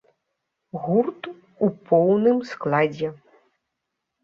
Гурт 0.85 1.21
у 1.67 1.69
поўным 1.91 2.41
складзе. 2.55 3.13